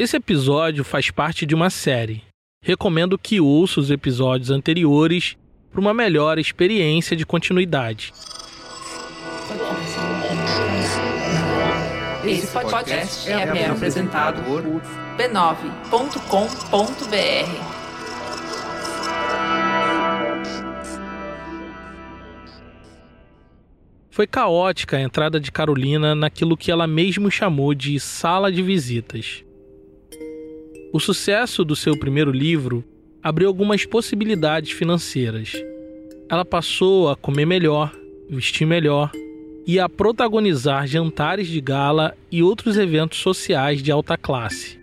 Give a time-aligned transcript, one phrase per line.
[0.00, 2.22] Esse episódio faz parte de uma série.
[2.62, 5.36] Recomendo que ouça os episódios anteriores
[5.72, 8.12] para uma melhor experiência de continuidade.
[12.24, 15.58] Esse podcast é, apresentado por b9.com.br.
[24.08, 29.42] Foi caótica a entrada de Carolina naquilo que ela mesmo chamou de sala de visitas.
[30.90, 32.82] O sucesso do seu primeiro livro
[33.22, 35.52] abriu algumas possibilidades financeiras.
[36.30, 37.94] Ela passou a comer melhor,
[38.30, 39.10] vestir melhor
[39.66, 44.78] e a protagonizar jantares de gala e outros eventos sociais de alta classe.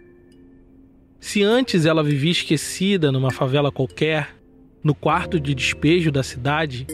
[1.20, 4.36] Se antes ela vivia esquecida numa favela qualquer,
[4.84, 6.86] no quarto de despejo da cidade,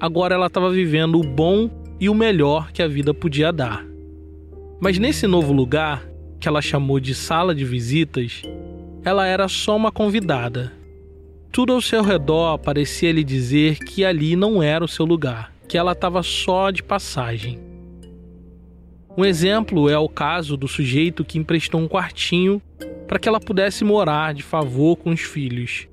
[0.00, 3.86] agora ela estava vivendo o bom e o melhor que a vida podia dar.
[4.80, 6.07] Mas nesse novo lugar,
[6.38, 8.42] que ela chamou de sala de visitas,
[9.04, 10.72] ela era só uma convidada.
[11.50, 15.78] Tudo ao seu redor parecia lhe dizer que ali não era o seu lugar, que
[15.78, 17.58] ela estava só de passagem.
[19.16, 22.62] Um exemplo é o caso do sujeito que emprestou um quartinho
[23.08, 25.88] para que ela pudesse morar de favor com os filhos.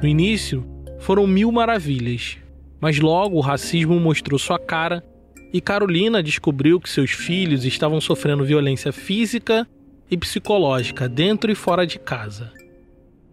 [0.00, 0.64] No início,
[0.98, 2.38] foram mil maravilhas,
[2.80, 5.04] mas logo o racismo mostrou sua cara
[5.52, 9.68] e Carolina descobriu que seus filhos estavam sofrendo violência física
[10.12, 12.52] e psicológica dentro e fora de casa.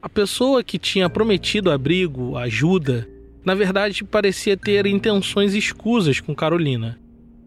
[0.01, 3.05] A pessoa que tinha prometido abrigo, ajuda,
[3.43, 6.97] na verdade parecia ter intenções escusas com Carolina.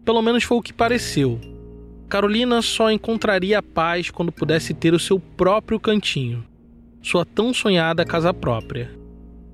[0.05, 1.41] Pelo menos foi o que pareceu.
[2.07, 6.45] Carolina só encontraria paz quando pudesse ter o seu próprio cantinho,
[7.01, 8.91] sua tão sonhada casa própria.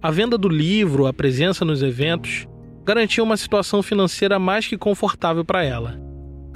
[0.01, 2.45] A venda do livro, a presença nos eventos,
[2.83, 6.08] garantia uma situação financeira mais que confortável para ela.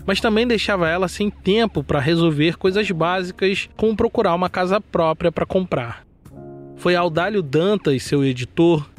[0.05, 5.31] Mas também deixava ela sem tempo para resolver coisas básicas, como procurar uma casa própria
[5.31, 6.05] para comprar.
[6.75, 8.89] Foi Aldalho Dantas, seu editor,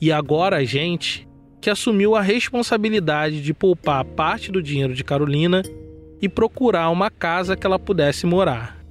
[0.00, 1.28] e agora a gente,
[1.60, 5.62] que assumiu a responsabilidade de poupar parte do dinheiro de Carolina
[6.20, 8.82] e procurar uma casa que ela pudesse morar.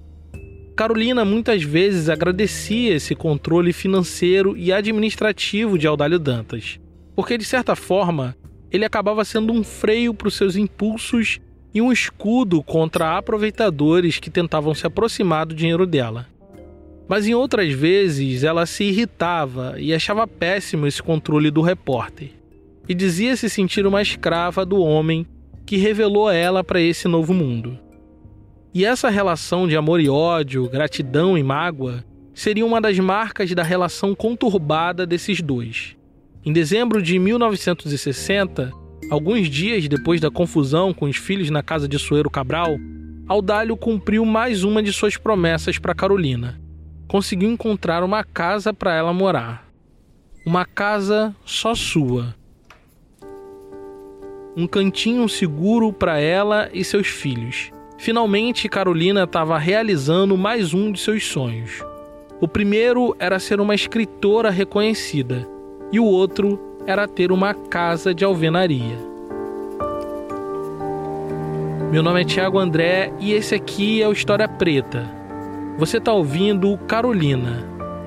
[0.75, 6.79] Carolina muitas vezes agradecia esse controle financeiro e administrativo de Audálio Dantas,
[7.16, 8.35] porque de certa forma
[8.71, 11.39] ele acabava sendo um freio para os seus impulsos
[11.73, 16.27] e um escudo contra aproveitadores que tentavam se aproximar do dinheiro dela.
[17.07, 22.29] Mas em outras vezes ela se irritava e achava péssimo esse controle do repórter,
[22.87, 25.25] e dizia se sentir uma escrava do homem
[25.65, 27.77] que revelou ela para esse novo mundo.
[28.73, 33.63] E essa relação de amor e ódio, gratidão e mágoa, seria uma das marcas da
[33.63, 35.97] relação conturbada desses dois.
[36.44, 38.72] Em dezembro de 1960,
[39.09, 42.78] alguns dias depois da confusão com os filhos na casa de Soeiro Cabral,
[43.28, 46.59] Audálio cumpriu mais uma de suas promessas para Carolina.
[47.07, 49.68] Conseguiu encontrar uma casa para ela morar.
[50.46, 52.35] Uma casa só sua.
[54.58, 57.72] Um cantinho seguro para ela e seus filhos
[58.02, 61.85] Finalmente, Carolina estava realizando mais um de seus sonhos.
[62.41, 65.47] O primeiro era ser uma escritora reconhecida,
[65.91, 68.97] e o outro era ter uma casa de alvenaria.
[71.91, 75.06] Meu nome é Tiago André e esse aqui é o História Preta.
[75.78, 77.66] Você está ouvindo Carolina,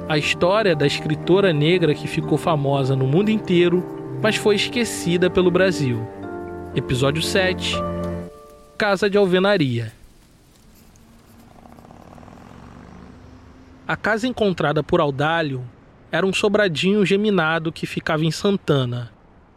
[0.09, 3.85] a história da escritora negra que ficou famosa no mundo inteiro,
[4.23, 6.01] mas foi esquecida pelo Brasil.
[6.75, 7.77] Episódio 7
[8.77, 9.93] casa de alvenaria.
[13.87, 15.65] A casa encontrada por Audálio
[16.15, 19.11] era um sobradinho geminado que ficava em Santana,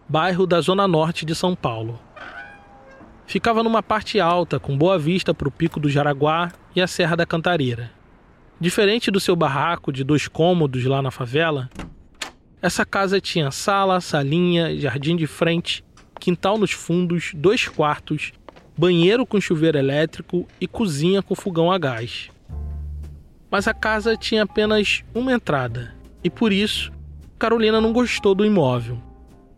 [0.10, 2.02] bairro da zona norte de São Paulo.
[3.28, 7.16] Ficava numa parte alta, com boa vista para o Pico do Jaraguá e a Serra
[7.16, 7.92] da Cantareira.
[8.60, 11.70] Diferente do seu barraco de dois cômodos lá na favela,
[12.60, 15.86] essa casa tinha sala, salinha, jardim de frente,
[16.20, 18.32] quintal nos fundos, dois quartos
[18.76, 22.32] banheiro com chuveiro elétrico e cozinha com fogão a gás.
[23.52, 25.97] Mas a casa tinha apenas uma entrada
[26.28, 26.92] e por isso
[27.40, 29.02] Carolina não gostou do imóvel.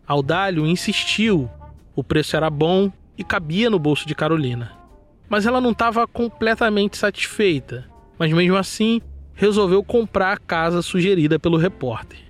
[0.06, 1.50] Audálio insistiu,
[1.96, 4.70] o preço era bom e cabia no bolso de Carolina.
[5.28, 7.86] Mas ela não estava completamente satisfeita,
[8.16, 9.00] mas mesmo assim
[9.34, 12.20] resolveu comprar a casa sugerida pelo repórter.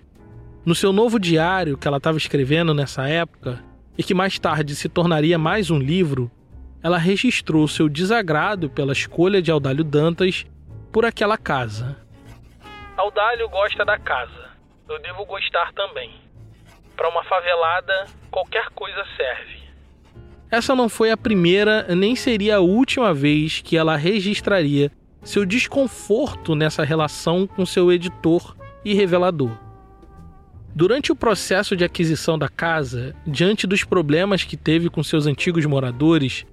[0.64, 3.62] No seu novo diário que ela estava escrevendo nessa época,
[3.98, 6.30] e que mais tarde se tornaria mais um livro,
[6.82, 10.46] ela registrou seu desagrado pela escolha de Audálio Dantas
[10.90, 11.98] por aquela casa.
[13.00, 14.50] Audálio gosta da casa.
[14.86, 16.12] Eu devo gostar também.
[16.94, 19.58] Para uma favelada, qualquer coisa serve.
[20.50, 24.92] Essa não foi a primeira nem seria a última vez que ela registraria
[25.22, 28.54] seu desconforto nessa relação com seu editor
[28.84, 29.56] e revelador.
[30.74, 35.64] Durante o processo de aquisição da casa, diante dos problemas que teve com seus antigos
[35.64, 36.44] moradores,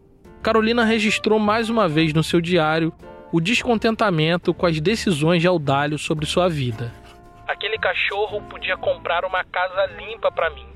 [0.41, 2.94] Carolina registrou mais uma vez no seu diário
[3.31, 6.94] o descontentamento com as decisões de Audálio sobre sua vida.
[7.47, 10.68] Aquele cachorro podia comprar uma casa limpa para mim.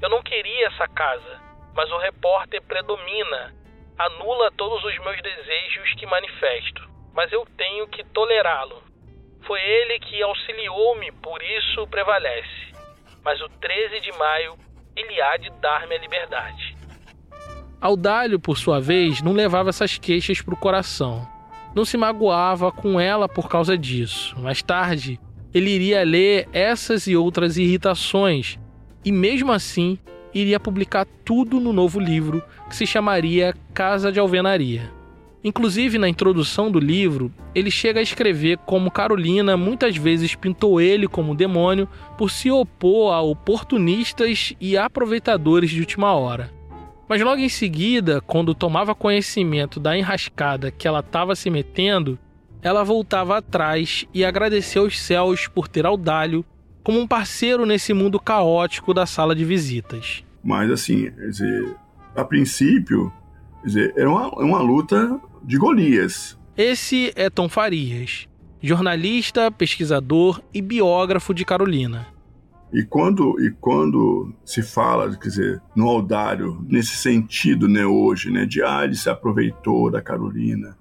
[0.00, 1.40] Eu não queria essa casa,
[1.74, 3.54] mas o repórter predomina,
[3.98, 8.82] anula todos os meus desejos que manifesto, mas eu tenho que tolerá-lo.
[9.46, 12.74] Foi ele que auxiliou-me, por isso prevalece.
[13.24, 14.56] Mas o 13 de maio
[14.94, 16.76] ele há de dar-me a liberdade.
[17.80, 21.35] Audálio, por sua vez, não levava essas queixas para o coração.
[21.76, 24.34] Não se magoava com ela por causa disso.
[24.40, 25.20] Mais tarde,
[25.52, 28.58] ele iria ler essas e outras irritações
[29.04, 29.98] e, mesmo assim,
[30.32, 34.90] iria publicar tudo no novo livro que se chamaria Casa de Alvenaria.
[35.44, 41.06] Inclusive, na introdução do livro, ele chega a escrever como Carolina muitas vezes pintou ele
[41.06, 41.86] como demônio
[42.16, 46.55] por se opor a oportunistas e aproveitadores de última hora.
[47.08, 52.18] Mas logo em seguida, quando tomava conhecimento da enrascada que ela estava se metendo,
[52.60, 56.44] ela voltava atrás e agradeceu aos céus por ter Audálio
[56.82, 60.24] como um parceiro nesse mundo caótico da sala de visitas.
[60.42, 61.76] Mas assim, dizer,
[62.14, 63.12] a princípio,
[63.64, 66.38] dizer, era uma, uma luta de Golias.
[66.56, 68.28] Esse é Tom Farias,
[68.62, 72.06] jornalista, pesquisador e biógrafo de Carolina.
[72.72, 78.44] E quando, e quando se fala, quer dizer, no Aldário, nesse sentido, né, hoje, né,
[78.44, 80.76] de ah, ele se aproveitou da Carolina.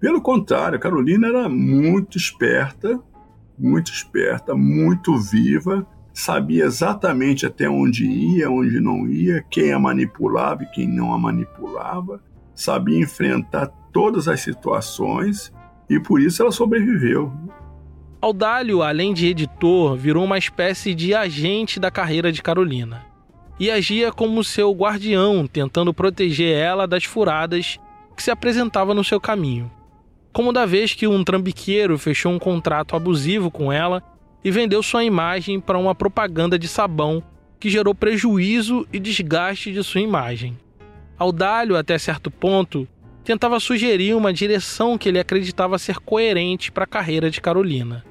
[0.00, 2.98] Pelo contrário, a Carolina era muito esperta,
[3.58, 10.62] muito esperta, muito viva, sabia exatamente até onde ia, onde não ia, quem a manipulava
[10.62, 12.22] e quem não a manipulava,
[12.54, 15.52] sabia enfrentar todas as situações
[15.88, 17.32] e por isso ela sobreviveu.
[18.22, 23.06] Audálio, além de editor, virou uma espécie de agente da carreira de Carolina
[23.58, 27.78] e agia como seu guardião, tentando proteger ela das furadas
[28.14, 29.70] que se apresentavam no seu caminho.
[30.34, 34.02] Como da vez que um trambiqueiro fechou um contrato abusivo com ela
[34.44, 37.22] e vendeu sua imagem para uma propaganda de sabão
[37.58, 40.58] que gerou prejuízo e desgaste de sua imagem.
[41.18, 42.86] Audálio, até certo ponto,
[43.24, 48.09] tentava sugerir uma direção que ele acreditava ser coerente para a carreira de Carolina.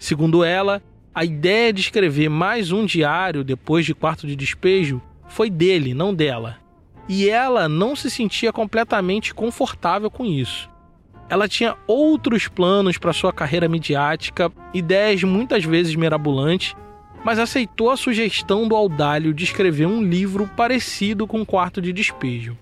[0.00, 0.82] Segundo ela,
[1.14, 4.98] a ideia de escrever mais um diário depois de Quarto de Despejo
[5.28, 6.56] foi dele, não dela.
[7.06, 10.70] E ela não se sentia completamente confortável com isso.
[11.28, 16.74] Ela tinha outros planos para sua carreira midiática, ideias muitas vezes mirabolantes,
[17.22, 22.56] mas aceitou a sugestão do Audálio de escrever um livro parecido com Quarto de Despejo.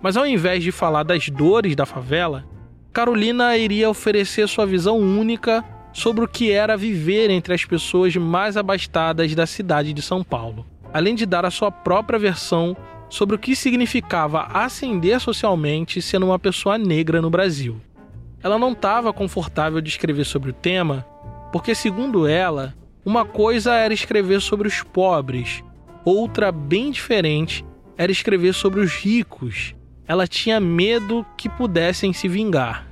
[0.00, 2.46] Mas ao invés de falar das dores da favela,
[2.90, 8.56] Carolina iria oferecer sua visão única sobre o que era viver entre as pessoas mais
[8.56, 12.76] abastadas da cidade de São Paulo, além de dar a sua própria versão
[13.08, 17.80] sobre o que significava ascender socialmente sendo uma pessoa negra no Brasil.
[18.42, 21.04] Ela não estava confortável de escrever sobre o tema,
[21.52, 25.62] porque, segundo ela, uma coisa era escrever sobre os pobres,
[26.04, 27.64] outra, bem diferente,
[27.96, 29.74] era escrever sobre os ricos.
[30.06, 32.86] Ela tinha medo que pudessem se vingar.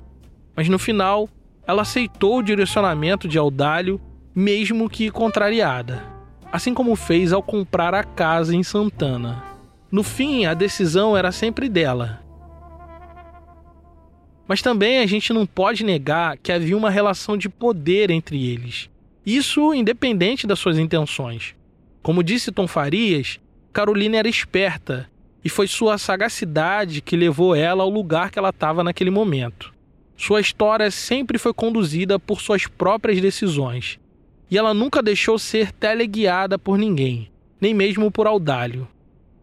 [0.55, 1.29] Mas no final,
[1.69, 4.01] ela aceitou o direcionamento de Audálio,
[4.35, 6.03] mesmo que contrariada,
[6.51, 9.45] assim como fez ao comprar a casa em Santana.
[9.93, 12.21] No fim, a decisão era sempre dela,
[14.49, 18.89] mas também a gente não pode negar que havia uma relação de poder entre eles.
[19.25, 21.55] Isso independente das suas intenções.
[22.03, 23.39] Como disse Tom Farias,
[23.75, 25.07] Carolina era esperta
[25.45, 29.77] e foi sua sagacidade que levou ela ao lugar que ela estava naquele momento.
[30.19, 34.01] Sua história sempre foi conduzida por suas próprias decisões
[34.51, 38.89] e ela nunca deixou ser teleguiada por ninguém, nem mesmo por Audálio.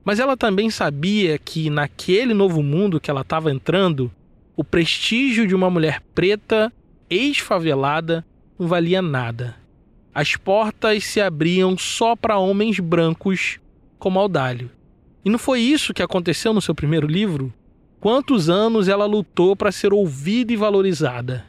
[0.04, 4.12] Mas ela também sabia que naquele novo mundo que ela estava entrando,
[4.54, 6.72] o prestígio de uma mulher preta,
[7.10, 8.26] ex-favelada,
[8.60, 9.56] não valia nada.
[10.14, 13.60] As portas se abriam só para homens brancos
[13.98, 14.70] como Audálio.
[15.24, 17.54] E não foi isso que aconteceu no seu primeiro livro?
[18.06, 21.46] Quantos anos ela lutou para ser ouvida e valorizada?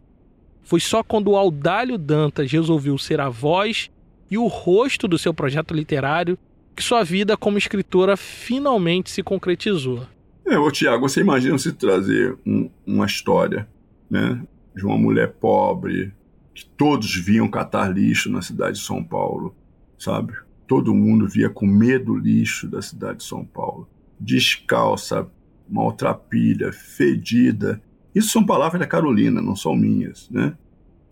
[0.63, 3.91] Foi só quando o Audálio Dantas resolveu ser a voz
[4.31, 6.39] e o rosto do seu projeto literário
[6.75, 10.07] que sua vida como escritora finalmente se concretizou.
[10.47, 13.69] É, ô Tiago, você imagina se trazer um, uma história,
[14.11, 14.43] né,
[14.75, 16.11] de uma mulher pobre,
[16.55, 19.55] que todos viam catar lixo na cidade de São Paulo,
[19.99, 20.33] sabe?
[20.67, 23.87] Todo mundo via com medo lixo da cidade de São Paulo.
[24.19, 25.29] Descalça,
[25.69, 27.81] maltrapilha, fedida,
[28.15, 30.57] Isso são palavras da Carolina, não são minhas, né?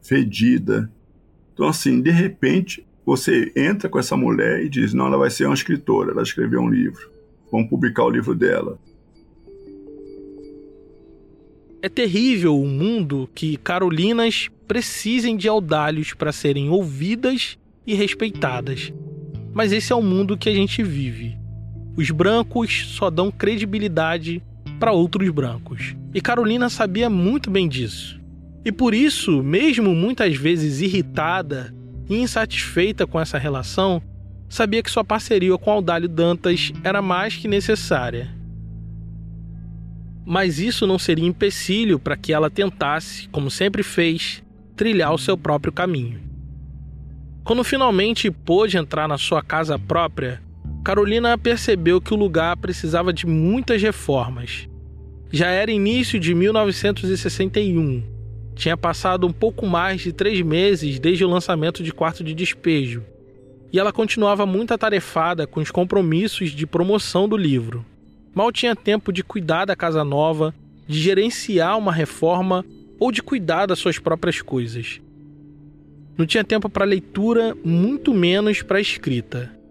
[0.01, 0.91] Fedida.
[1.53, 5.45] Então, assim, de repente, você entra com essa mulher e diz: não, ela vai ser
[5.45, 7.11] uma escritora, ela escreveu um livro,
[7.53, 8.79] vamos publicar o livro dela.
[11.83, 18.91] É terrível o mundo que Carolinas precisem de audalhos para serem ouvidas e respeitadas.
[19.53, 21.44] Mas esse é o mundo que a gente vive.
[21.97, 24.43] Os brancos só dão credibilidade
[24.81, 25.95] para outros brancos.
[26.13, 28.21] E Carolina sabia muito bem disso.
[28.65, 31.75] E por isso, mesmo muitas vezes irritada
[32.09, 34.03] e insatisfeita com essa relação,
[34.49, 38.35] sabia que sua parceria com Audálio Dantas era mais que necessária.
[40.25, 44.43] Mas isso não seria empecilho para que ela tentasse, como sempre fez,
[44.75, 46.21] trilhar o seu próprio caminho.
[47.45, 50.41] Quando finalmente pôde entrar na sua casa própria,
[50.85, 54.69] Carolina percebeu que o lugar precisava de muitas reformas.
[55.33, 58.03] Já era início de 1961.
[58.55, 63.03] Tinha passado um pouco mais de três meses desde o lançamento de Quarto de Despejo,
[63.73, 67.83] e ela continuava muito atarefada com os compromissos de promoção do livro.
[68.35, 70.55] Mal tinha tempo de cuidar da casa nova,
[70.87, 72.63] de gerenciar uma reforma
[73.01, 75.01] ou de cuidar das suas próprias coisas.
[76.17, 79.64] Não tinha tempo para leitura, muito menos para escrita.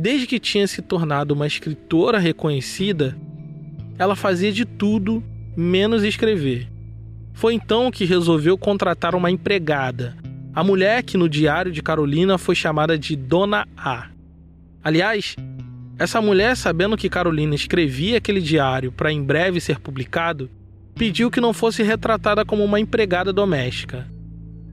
[0.00, 3.14] Desde que tinha se tornado uma escritora reconhecida,
[3.98, 5.22] ela fazia de tudo
[5.54, 6.68] menos escrever.
[7.34, 10.16] Foi então que resolveu contratar uma empregada,
[10.54, 14.06] a mulher que no diário de Carolina foi chamada de Dona A.
[14.82, 15.36] Aliás,
[15.98, 20.48] essa mulher, sabendo que Carolina escrevia aquele diário para em breve ser publicado,
[20.94, 24.08] pediu que não fosse retratada como uma empregada doméstica.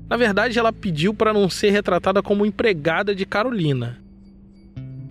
[0.10, 4.06] Na verdade, ela pediu para não ser retratada como empregada de Carolina.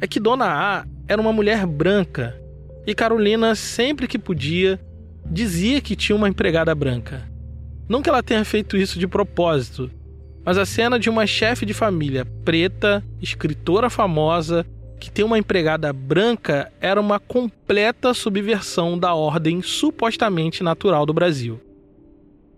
[0.01, 2.39] É que Dona A era uma mulher branca
[2.87, 4.79] e Carolina, sempre que podia,
[5.25, 7.29] dizia que tinha uma empregada branca.
[7.89, 9.91] Não que ela tenha feito isso de propósito,
[10.45, 14.65] mas a cena de uma chefe de família preta, escritora famosa,
[15.01, 21.61] que tem uma empregada branca era uma completa subversão da ordem supostamente natural do Brasil.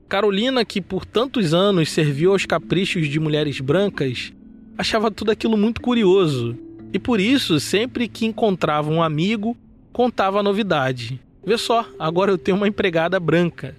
[0.08, 4.32] Carolina, que por tantos anos serviu aos caprichos de mulheres brancas,
[4.76, 9.56] achava tudo aquilo muito curioso e por isso, sempre que encontrava um amigo,
[9.92, 11.20] contava a novidade.
[11.44, 13.76] Vê só, agora eu tenho uma empregada branca.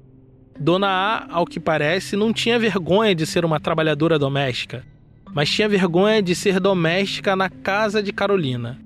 [0.59, 4.85] Dona A, ao que parece, não tinha vergonha de ser uma trabalhadora doméstica,
[5.33, 8.79] mas tinha vergonha de ser doméstica na casa de Carolina.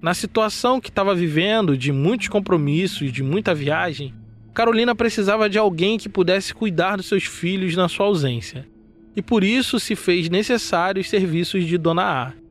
[0.00, 4.12] Na situação que estava vivendo, de muitos compromissos, de muita viagem,
[4.52, 8.66] Carolina precisava de alguém que pudesse cuidar dos seus filhos na sua ausência.
[9.14, 12.41] E por isso se fez necessário os serviços de Dona A.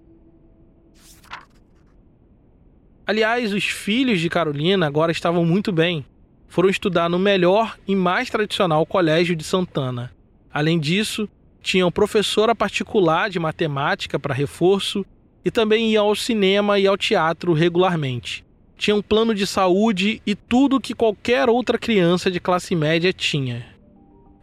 [3.12, 6.06] Aliás, os filhos de Carolina agora estavam muito bem.
[6.48, 10.14] Foram estudar no melhor e mais tradicional colégio de Santana.
[10.50, 11.28] Além disso,
[11.62, 15.06] tinham professora particular de matemática para reforço
[15.44, 18.46] e também iam ao cinema e ao teatro regularmente
[18.78, 23.64] tinha um plano de saúde e tudo que qualquer outra criança de classe média tinha.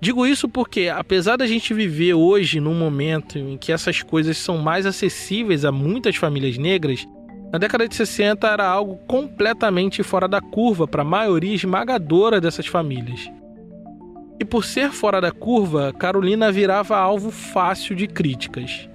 [0.00, 4.58] Digo isso porque, apesar da gente viver hoje num momento em que essas coisas são
[4.58, 7.04] mais acessíveis a muitas famílias negras,
[7.52, 12.66] na década de 60 era algo completamente fora da curva para a maioria esmagadora dessas
[12.66, 13.30] famílias.
[14.40, 18.88] E por ser fora da curva, Carolina virava alvo fácil de críticas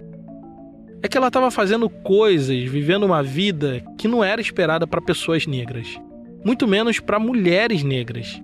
[1.03, 5.45] é que ela estava fazendo coisas, vivendo uma vida que não era esperada para pessoas
[5.45, 5.99] negras,
[6.45, 8.41] muito menos para mulheres negras.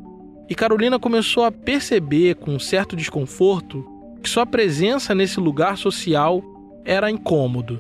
[0.50, 3.86] E Carolina começou a perceber com um certo desconforto
[4.22, 6.44] que sua presença nesse lugar social
[6.84, 7.80] era incômodo.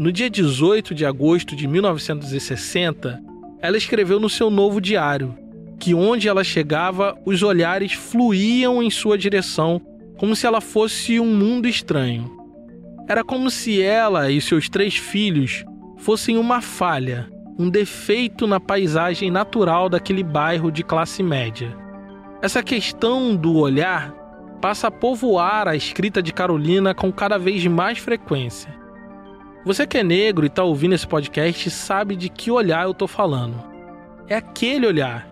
[0.00, 3.22] No dia 18 de agosto de 1960,
[3.60, 5.36] ela escreveu no seu novo diário
[5.78, 9.78] que onde ela chegava, os olhares fluíam em sua direção
[10.16, 12.34] como se ela fosse um mundo estranho.
[13.06, 15.66] Era como se ela e seus três filhos
[15.98, 17.28] fossem uma falha,
[17.58, 21.76] um defeito na paisagem natural daquele bairro de classe média.
[22.40, 24.14] Essa questão do olhar
[24.62, 28.79] passa a povoar a escrita de Carolina com cada vez mais frequência.
[29.62, 33.06] Você que é negro e está ouvindo esse podcast sabe de que olhar eu estou
[33.06, 33.62] falando.
[34.26, 35.28] É aquele olhar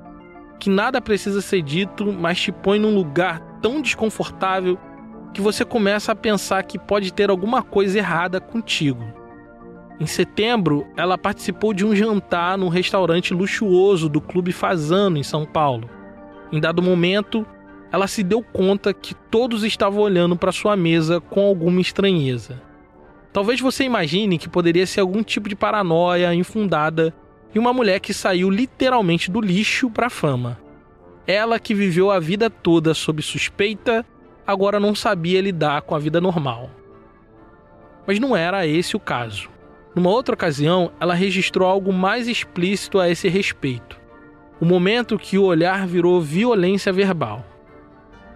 [0.61, 4.78] que nada precisa ser dito, mas te põe num lugar tão desconfortável
[5.32, 9.02] que você começa a pensar que pode ter alguma coisa errada contigo.
[9.99, 15.47] Em setembro, ela participou de um jantar num restaurante luxuoso do Clube Fazano, em São
[15.47, 15.88] Paulo.
[16.52, 17.47] Em dado momento,
[17.90, 22.67] ela se deu conta que todos estavam olhando para sua mesa com alguma estranheza.
[23.38, 27.14] Talvez você imagine que poderia ser algum tipo de paranoia infundada
[27.54, 30.59] e uma mulher que saiu literalmente do lixo para a fama.
[31.25, 34.04] Ela que viveu a vida toda sob suspeita,
[34.45, 36.68] agora não sabia lidar com a vida normal.
[38.04, 39.49] Mas não era esse o caso.
[39.95, 44.00] Numa outra ocasião, ela registrou algo mais explícito a esse respeito.
[44.61, 47.47] O momento que o olhar virou violência verbal.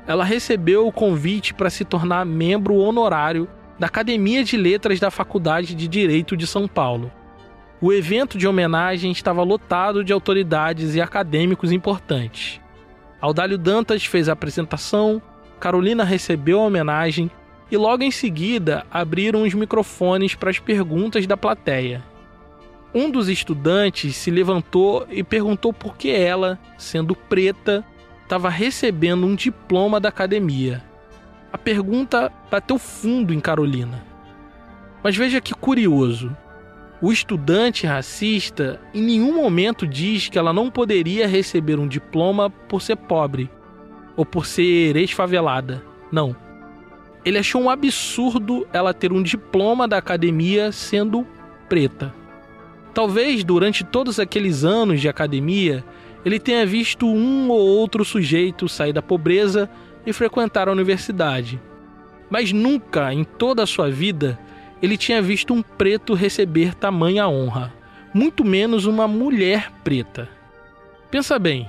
[0.07, 3.49] Ela recebeu o convite para se tornar membro honorário
[3.83, 7.11] da Academia de Letras da Faculdade de Direito de São Paulo.
[7.81, 12.61] O evento de homenagem estava lotado de autoridades e acadêmicos importantes.
[13.21, 15.21] Audálio Dantas fez a apresentação,
[15.59, 17.29] Carolina recebeu a homenagem
[17.73, 22.05] e logo em seguida abriram os microfones para as perguntas da plateia.
[22.95, 27.85] Um dos estudantes se levantou e perguntou por que ela, sendo preta,
[28.23, 30.92] estava recebendo um diploma da academia.
[31.53, 34.03] A pergunta bateu fundo em Carolina.
[35.03, 36.35] Mas veja que curioso.
[37.01, 42.81] O estudante racista em nenhum momento diz que ela não poderia receber um diploma por
[42.81, 43.51] ser pobre
[44.17, 45.83] ou por ser ex-favelada.
[46.11, 46.35] Não.
[47.25, 51.27] Ele achou um absurdo ela ter um diploma da academia sendo
[51.69, 52.15] preta.
[52.95, 55.85] Talvez durante todos aqueles anos de academia
[56.25, 59.69] ele tenha visto um ou outro sujeito sair da pobreza
[60.07, 61.61] e frequentar a universidade.
[62.31, 64.39] Mas nunca em toda a sua vida
[64.83, 67.73] ele tinha visto um preto receber tamanha honra,
[68.13, 70.29] muito menos uma mulher preta.
[71.11, 71.69] Pensa bem,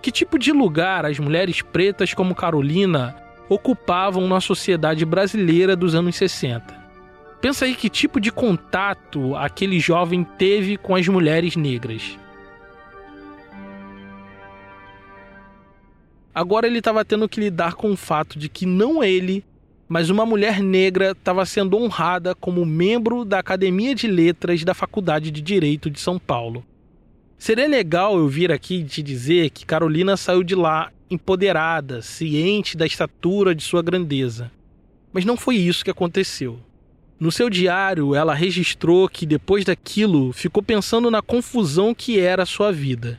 [0.00, 3.16] que tipo de lugar as mulheres pretas como Carolina
[3.48, 6.82] ocupavam na sociedade brasileira dos anos 60?
[7.40, 12.16] Pensa aí que tipo de contato aquele jovem teve com as mulheres negras.
[16.34, 19.44] Agora ele estava tendo que lidar com o fato de que não ele,
[19.86, 25.30] mas uma mulher negra estava sendo honrada como membro da Academia de Letras da Faculdade
[25.30, 26.64] de Direito de São Paulo.
[27.36, 32.86] Seria legal eu vir aqui te dizer que Carolina saiu de lá empoderada, ciente da
[32.86, 34.50] estatura de sua grandeza.
[35.12, 36.58] Mas não foi isso que aconteceu.
[37.20, 42.46] No seu diário, ela registrou que depois daquilo ficou pensando na confusão que era a
[42.46, 43.18] sua vida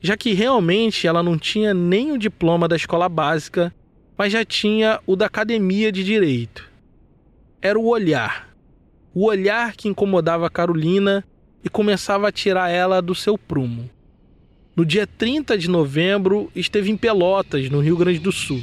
[0.00, 3.74] já que realmente ela não tinha nem o diploma da escola básica,
[4.16, 6.70] mas já tinha o da academia de direito.
[7.60, 8.54] Era o olhar.
[9.14, 11.24] O olhar que incomodava Carolina
[11.64, 13.90] e começava a tirar ela do seu prumo.
[14.74, 18.62] No dia 30 de novembro, esteve em Pelotas, no Rio Grande do Sul.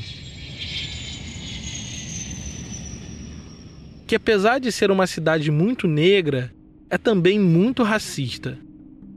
[4.06, 6.54] Que apesar de ser uma cidade muito negra,
[6.88, 8.60] é também muito racista.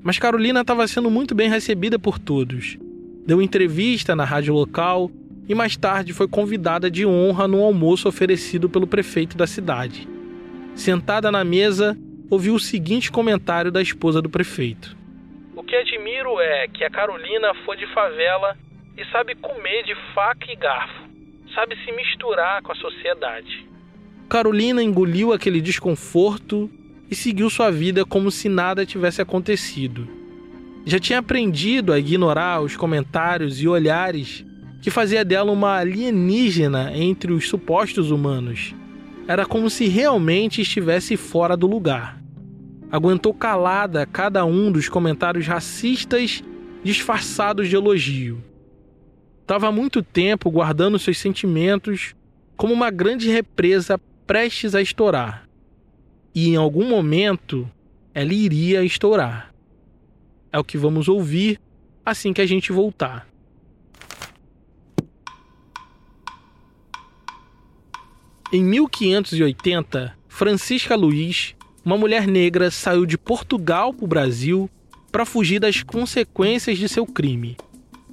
[0.06, 2.78] Mas Carolina estava sendo muito bem recebida por todos.
[3.26, 5.10] Deu entrevista na rádio local
[5.48, 10.06] e mais tarde foi convidada de honra no almoço oferecido pelo prefeito da cidade.
[10.76, 11.98] Sentada na mesa,
[12.30, 14.96] ouviu o seguinte comentário da esposa do prefeito:
[15.56, 18.56] O que admiro é que a Carolina foi de favela
[18.96, 21.02] e sabe comer de faca e garfo,
[21.52, 23.66] sabe se misturar com a sociedade.
[24.28, 26.70] Carolina engoliu aquele desconforto
[27.10, 30.08] e seguiu sua vida como se nada tivesse acontecido.
[30.84, 34.44] Já tinha aprendido a ignorar os comentários e olhares
[34.80, 38.74] que fazia dela uma alienígena entre os supostos humanos.
[39.26, 42.22] Era como se realmente estivesse fora do lugar.
[42.90, 46.42] Aguentou calada cada um dos comentários racistas
[46.84, 48.42] disfarçados de elogio.
[49.42, 52.14] Estava há muito tempo guardando seus sentimentos
[52.56, 55.45] como uma grande represa prestes a estourar
[56.36, 57.66] e em algum momento
[58.12, 59.54] ela iria estourar.
[60.52, 61.58] É o que vamos ouvir
[62.04, 63.26] assim que a gente voltar.
[68.52, 74.70] Em 1580, Francisca Luiz, uma mulher negra, saiu de Portugal para o Brasil
[75.10, 77.56] para fugir das consequências de seu crime.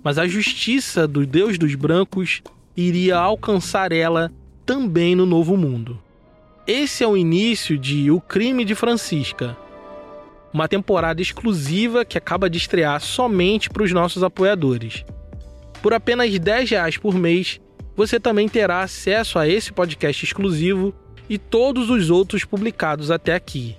[0.01, 2.41] Mas a justiça do Deus dos Brancos
[2.75, 4.31] iria alcançar ela
[4.65, 6.02] também no Novo Mundo.
[6.65, 9.57] Esse é o início de O Crime de Francisca,
[10.53, 15.03] uma temporada exclusiva que acaba de estrear somente para os nossos apoiadores.
[15.81, 17.59] Por apenas 10 reais por mês,
[17.97, 20.95] você também terá acesso a esse podcast exclusivo
[21.29, 23.75] e todos os outros publicados até aqui.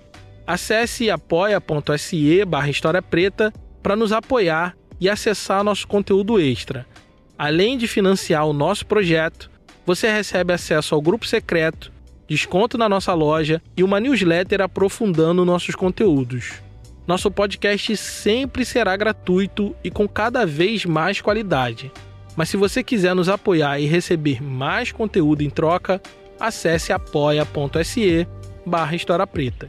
[0.46, 3.50] Acesse apoia.se barra História Preta
[3.82, 6.86] para nos apoiar e acessar nosso conteúdo extra.
[7.38, 9.50] Além de financiar o nosso projeto,
[9.86, 11.93] você recebe acesso ao grupo secreto
[12.28, 16.62] desconto na nossa loja e uma newsletter aprofundando nossos conteúdos.
[17.06, 21.92] Nosso podcast sempre será gratuito e com cada vez mais qualidade.
[22.36, 26.00] Mas se você quiser nos apoiar e receber mais conteúdo em troca,
[26.40, 28.26] acesse apoia.se
[28.66, 29.68] barra História Preta.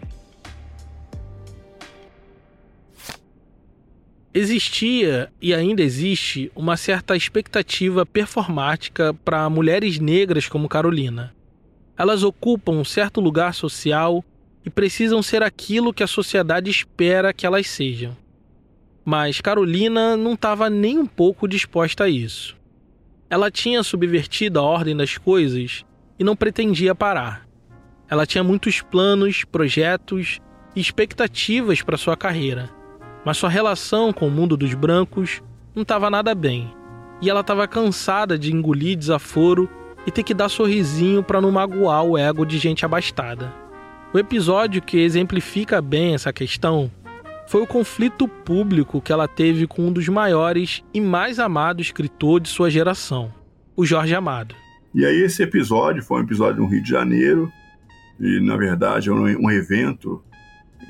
[4.34, 11.34] Existia e ainda existe uma certa expectativa performática para mulheres negras como Carolina.
[11.98, 14.24] Elas ocupam um certo lugar social
[14.66, 18.16] e precisam ser aquilo que a sociedade espera que elas sejam.
[19.04, 22.58] Mas Carolina não estava nem um pouco disposta a isso.
[23.30, 25.86] Ela tinha subvertido a ordem das coisas
[26.18, 27.48] e não pretendia parar.
[28.10, 30.40] Ela tinha muitos planos, projetos
[30.76, 32.76] e expectativas para sua carreira
[33.26, 35.42] mas sua relação com o mundo dos brancos
[35.74, 36.72] não estava nada bem.
[37.20, 39.68] E ela estava cansada de engolir desaforo
[40.06, 43.54] e ter que dar sorrisinho para não magoar o ego de gente abastada.
[44.14, 46.92] O episódio que exemplifica bem essa questão
[47.48, 52.40] foi o conflito público que ela teve com um dos maiores e mais amados escritor
[52.40, 53.32] de sua geração,
[53.76, 54.56] o Jorge Amado.
[54.94, 57.52] E aí esse episódio foi um episódio no Rio de Janeiro,
[58.20, 60.24] e na verdade é um evento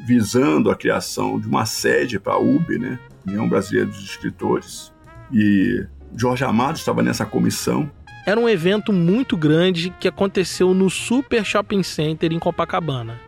[0.06, 3.00] visando a criação de uma sede para a UB, né?
[3.26, 4.94] União Brasileira dos Escritores.
[5.34, 5.84] E
[6.16, 7.90] Jorge Amado estava nessa comissão.
[8.26, 13.20] Era um evento muito grande que aconteceu no Super Shopping Center em Copacabana.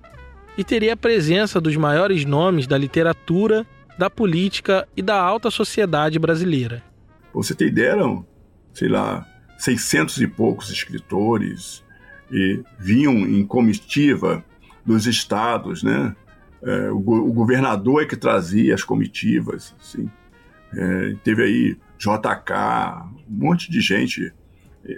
[0.58, 3.64] E teria a presença dos maiores nomes da literatura,
[3.96, 6.84] da política e da alta sociedade brasileira.
[7.32, 8.26] você tem ideia, eram,
[8.74, 9.28] sei lá,
[9.60, 11.84] 600 e poucos escritores
[12.32, 14.44] e vinham em comitiva
[14.84, 16.16] dos estados, né?
[16.64, 20.10] É, o, o, governador é que trazia as comitivas, assim.
[20.74, 22.54] É, teve aí JK,
[23.30, 24.34] um monte de gente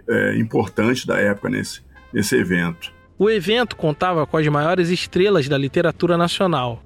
[0.07, 1.81] é, importante da época nesse,
[2.13, 2.91] nesse evento.
[3.17, 6.83] O evento contava com as maiores estrelas da literatura nacional.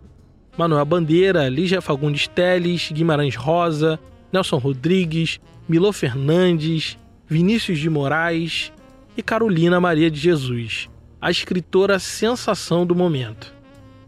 [0.58, 4.00] Manuel Bandeira, Lígia Fagundes Teles, Guimarães Rosa,
[4.32, 8.72] Nelson Rodrigues, Milô Fernandes, Vinícius de Moraes
[9.16, 10.90] e Carolina Maria de Jesus,
[11.22, 13.54] a escritora sensação do momento.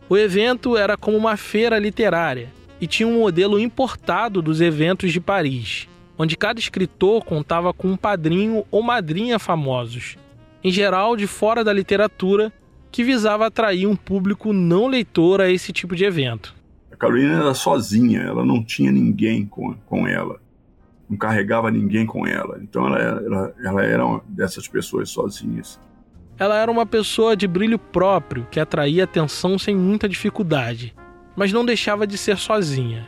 [0.09, 5.19] O evento era como uma feira literária e tinha um modelo importado dos eventos de
[5.19, 10.17] Paris, onde cada escritor contava com um padrinho ou madrinha famosos,
[10.63, 12.51] em geral de fora da literatura,
[12.91, 16.55] que visava atrair um público não leitor a esse tipo de evento.
[16.91, 20.39] A Carolina era sozinha, ela não tinha ninguém com, com ela,
[21.09, 25.79] não carregava ninguém com ela, então ela, ela, ela era uma dessas pessoas sozinhas.
[26.37, 30.95] Ela era uma pessoa de brilho próprio que atraía atenção sem muita dificuldade,
[31.35, 33.07] mas não deixava de ser sozinha.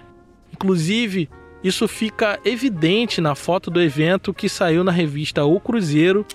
[0.52, 1.30] Inclusive,
[1.68, 6.26] isso fica evidente na foto do evento que saiu na revista O Cruzeiro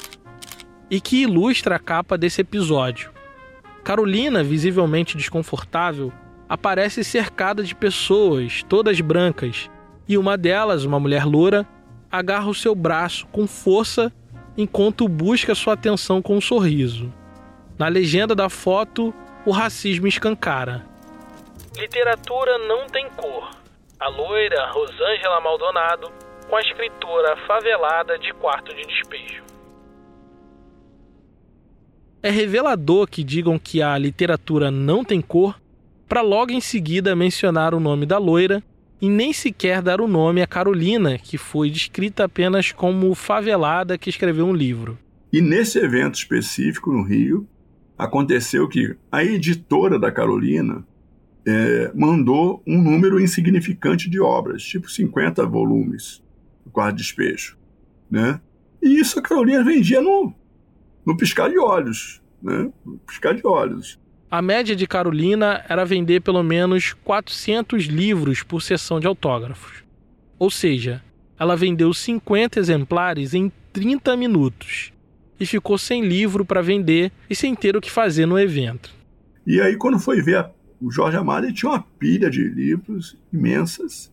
[0.90, 3.10] e que ilustra a capa desse episódio.
[3.82, 6.12] Carolina, visivelmente desconfortável,
[6.48, 9.70] aparece cercada de pessoas, todas brancas,
[10.06, 11.66] e uma delas, uma mulher loura,
[12.10, 14.12] agarra o seu braço com força
[14.56, 17.12] enquanto busca sua atenção com um sorriso.
[17.78, 19.14] Na legenda da foto,
[19.46, 20.84] o racismo escancara.
[21.76, 23.61] Literatura não tem cor.
[24.02, 26.10] A loira Rosângela Maldonado
[26.50, 29.44] com a escritora favelada de quarto de despejo.
[32.20, 35.56] É revelador que digam que a literatura não tem cor,
[36.08, 38.60] para logo em seguida mencionar o nome da loira
[39.00, 44.10] e nem sequer dar o nome a Carolina, que foi descrita apenas como favelada que
[44.10, 44.98] escreveu um livro.
[45.32, 47.46] E nesse evento específico no Rio,
[47.96, 50.84] aconteceu que a editora da Carolina
[51.46, 56.22] é, mandou um número insignificante de obras, tipo 50 volumes,
[56.64, 57.56] do quarto despejo.
[58.10, 58.40] Né?
[58.82, 60.32] E isso a Carolina vendia no,
[61.04, 62.20] no piscar de olhos.
[62.42, 62.70] Né?
[62.84, 63.98] No piscar de olhos.
[64.30, 69.84] A média de Carolina era vender pelo menos 400 livros por sessão de autógrafos.
[70.38, 71.02] Ou seja,
[71.38, 74.92] ela vendeu 50 exemplares em 30 minutos
[75.38, 78.90] e ficou sem livro para vender e sem ter o que fazer no evento.
[79.46, 80.36] E aí, quando foi ver
[80.82, 84.12] o Jorge Amado, tinha uma pilha de livros imensas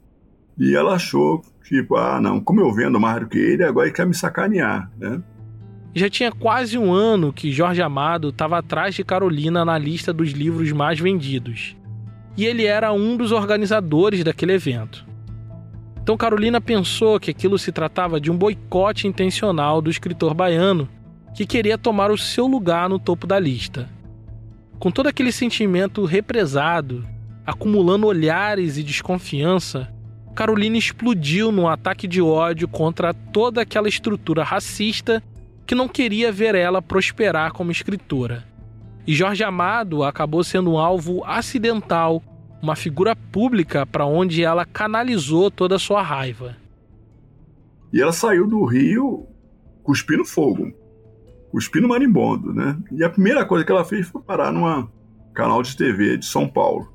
[0.58, 3.96] e ela achou, tipo, ah, não, como eu vendo mais do que ele, agora ele
[3.96, 5.22] quer me sacanear, né?
[5.96, 10.30] Já tinha quase um ano que Jorge Amado estava atrás de Carolina na lista dos
[10.32, 11.76] livros mais vendidos.
[12.38, 15.04] E ele era um dos organizadores daquele evento.
[16.04, 20.88] Então Carolina pensou que aquilo se tratava de um boicote intencional do escritor baiano
[21.34, 23.90] que queria tomar o seu lugar no topo da lista.
[24.80, 27.06] Com todo aquele sentimento represado,
[27.46, 29.94] acumulando olhares e desconfiança,
[30.34, 35.22] Carolina explodiu num ataque de ódio contra toda aquela estrutura racista
[35.68, 38.48] que não queria ver ela prosperar como escritora.
[39.06, 42.24] E Jorge Amado acabou sendo um alvo acidental,
[42.62, 46.56] uma figura pública para onde ela canalizou toda a sua raiva.
[47.92, 49.28] E ela saiu do Rio
[49.84, 50.72] cuspindo fogo,
[51.52, 52.78] cuspindo marimbondo, né?
[52.92, 54.90] E a primeira coisa que ela fez foi parar numa
[55.34, 56.92] canal de TV de São Paulo.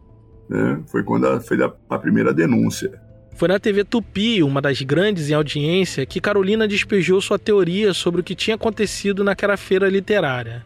[0.48, 0.82] Né?
[0.86, 3.00] Foi quando ela fez a, a primeira denúncia.
[3.36, 8.20] Foi na TV Tupi, uma das grandes em audiência, que Carolina despejou sua teoria sobre
[8.20, 10.64] o que tinha acontecido naquela feira literária.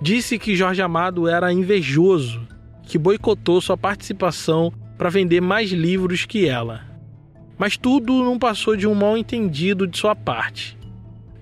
[0.00, 2.46] Disse que Jorge Amado era invejoso,
[2.84, 6.82] que boicotou sua participação para vender mais livros que ela.
[7.58, 10.76] Mas tudo não passou de um mal entendido de sua parte.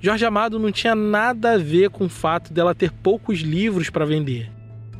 [0.04, 4.04] Jorge Amado não tinha nada a ver com o fato dela ter poucos livros para
[4.04, 4.50] vender.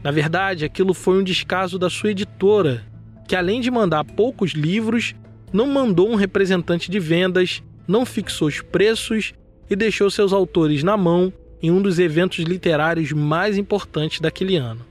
[0.00, 2.84] Na verdade, aquilo foi um descaso da sua editora,
[3.26, 5.16] que além de mandar poucos livros,
[5.52, 9.34] não mandou um representante de vendas, não fixou os preços
[9.68, 14.86] e deixou seus autores na mão em um dos eventos literários mais importantes daquele ano.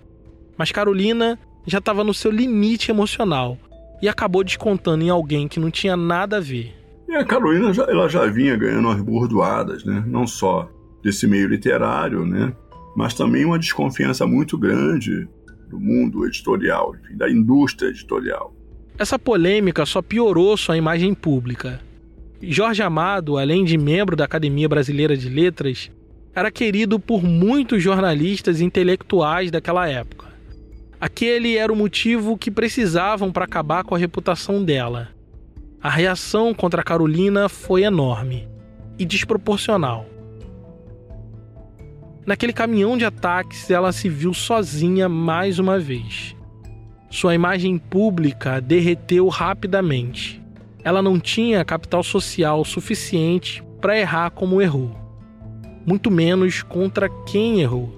[0.57, 3.57] Mas Carolina já estava no seu limite emocional
[4.01, 6.80] e acabou descontando em alguém que não tinha nada a ver.
[7.11, 10.01] E a Carolina já, ela já vinha ganhando umas bordoadas, né?
[10.07, 10.71] não só
[11.03, 12.55] desse meio literário, né?
[12.95, 15.27] mas também uma desconfiança muito grande
[15.69, 18.55] do mundo editorial, enfim, da indústria editorial.
[18.97, 21.81] Essa polêmica só piorou sua imagem pública.
[22.41, 25.91] Jorge Amado, além de membro da Academia Brasileira de Letras,
[26.33, 30.27] era querido por muitos jornalistas e intelectuais daquela época.
[30.97, 35.09] Aquele era o motivo que precisavam para acabar com a reputação dela.
[35.83, 38.47] A reação contra Carolina foi enorme
[38.99, 40.05] e desproporcional.
[42.23, 46.35] Naquele caminhão de ataques, ela se viu sozinha mais uma vez.
[47.09, 50.39] Sua imagem pública derreteu rapidamente.
[50.83, 54.95] Ela não tinha capital social suficiente para errar como errou,
[55.83, 57.91] muito menos contra quem errou.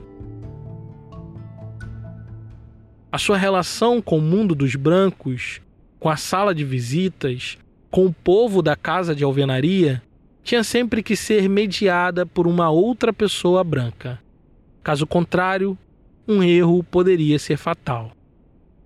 [3.11, 5.59] A sua relação com o mundo dos brancos,
[5.99, 7.57] com a sala de visitas,
[7.93, 10.01] com o povo da casa de alvenaria,
[10.41, 14.19] tinha sempre que ser mediada por uma outra pessoa branca.
[14.83, 15.77] Caso contrário,
[16.27, 18.11] um erro poderia ser fatal.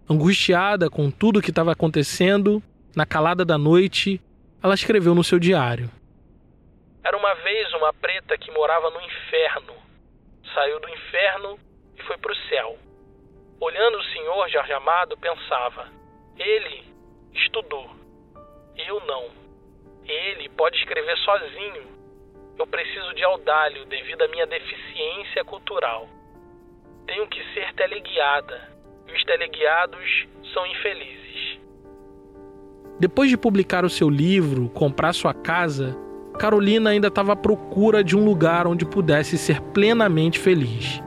[0.10, 2.62] Angustiada com tudo o que estava acontecendo,
[2.94, 4.20] na calada da noite,
[4.62, 5.90] ela escreveu no seu diário:
[7.02, 9.74] Era uma vez uma preta que morava no inferno.
[10.54, 11.58] Saiu do inferno
[11.98, 12.78] e foi para o céu.
[13.62, 15.88] Olhando o senhor Jorge Amado, pensava:
[16.38, 16.84] ele
[17.34, 17.96] estudou.
[18.78, 19.26] Eu não.
[20.06, 21.88] Ele pode escrever sozinho.
[22.60, 26.08] Eu preciso de audálio devido à minha deficiência cultural.
[27.06, 28.70] Tenho que ser teleguiada
[29.08, 31.60] e os teleguiados são infelizes.
[33.00, 35.96] Depois de publicar o seu livro, comprar sua casa,
[36.38, 41.02] Carolina ainda estava à procura de um lugar onde pudesse ser plenamente feliz.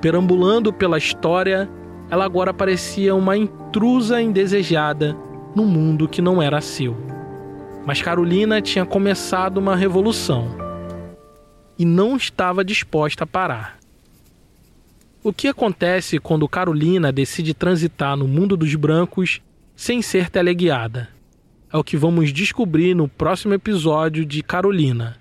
[0.00, 1.68] Perambulando pela história,
[2.10, 5.16] ela agora parecia uma intrusa indesejada
[5.54, 6.96] num mundo que não era seu.
[7.84, 10.48] Mas Carolina tinha começado uma revolução
[11.78, 13.78] e não estava disposta a parar.
[15.22, 19.40] O que acontece quando Carolina decide transitar no mundo dos brancos
[19.76, 21.08] sem ser teleguiada?
[21.72, 25.16] É o que vamos descobrir no próximo episódio de Carolina.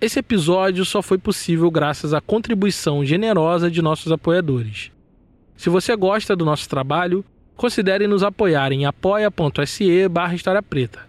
[0.00, 4.90] Esse episódio só foi possível graças à contribuição generosa de nossos apoiadores.
[5.62, 11.06] Se você gosta do nosso trabalho, considere nos apoiar em apoia.se barra História Preta.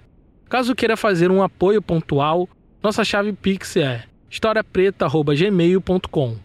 [0.48, 2.48] Caso queira fazer um apoio pontual,
[2.84, 6.38] nossa chave Pix é historiapreta.gmail.com.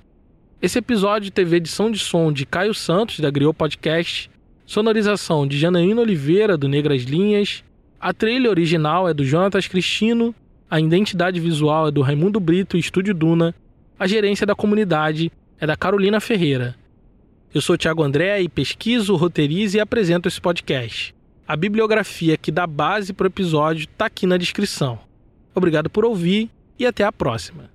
[0.62, 4.30] Esse episódio teve edição de som de Caio Santos, da Griot Podcast,
[4.64, 7.62] sonorização de Janaína Oliveira, do Negras Linhas,
[8.00, 10.34] a trilha original é do Jonatas Cristino,
[10.70, 13.54] a identidade visual é do Raimundo Brito e Estúdio Duna,
[13.98, 16.74] a gerência da comunidade é da Carolina Ferreira.
[17.52, 21.14] Eu sou Thiago André e pesquiso, roteirizo e apresento esse podcast.
[21.46, 24.98] A bibliografia que dá base para o episódio está aqui na descrição.
[25.54, 27.70] Obrigado por ouvir e até a próxima.